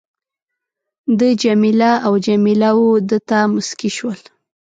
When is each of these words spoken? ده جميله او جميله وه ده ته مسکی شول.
ده 1.19 1.29
جميله 1.43 1.91
او 2.05 2.13
جميله 2.27 2.69
وه 2.79 2.93
ده 3.09 3.17
ته 3.27 3.37
مسکی 3.53 3.89
شول. 3.97 4.19